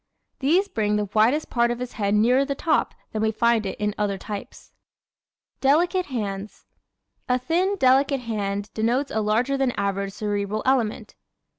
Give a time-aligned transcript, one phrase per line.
[0.39, 3.79] These bring the widest part of his head nearer the top than we find it
[3.79, 4.71] in other types.
[5.59, 6.51] Delicate Hands¶
[7.29, 11.13] A thin, delicate hand denotes a larger than average Cerebral element.